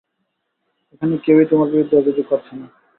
এখানে 0.93 1.15
কেউই 1.25 1.45
তোমার 1.51 1.67
বিরুদ্ধে 1.71 1.95
অভিযোগ 1.97 2.25
করছে 2.31 2.53
না। 2.55 2.67